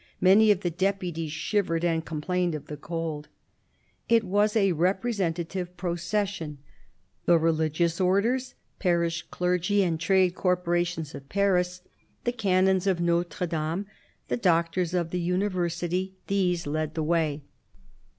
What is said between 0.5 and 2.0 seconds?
the deputies shivered,